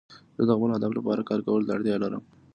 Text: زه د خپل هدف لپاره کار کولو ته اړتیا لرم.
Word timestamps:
زه 0.37 0.43
د 0.47 0.51
خپل 0.57 0.69
هدف 0.75 0.91
لپاره 0.97 1.27
کار 1.29 1.39
کولو 1.47 1.65
ته 1.67 1.71
اړتیا 1.73 1.95
لرم. 2.03 2.23